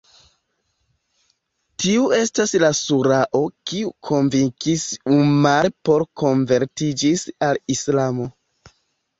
[1.83, 3.41] Tiu estas la Surao
[3.73, 4.87] kiu konvinkis
[5.19, 8.31] Umar por konvertiĝis al Islamo.